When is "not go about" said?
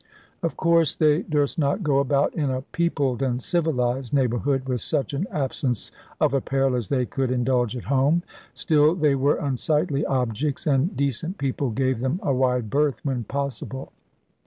1.59-2.33